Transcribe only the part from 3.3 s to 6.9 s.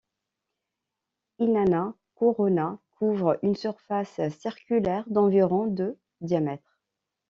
une surface circulaire d'environ de diamètre.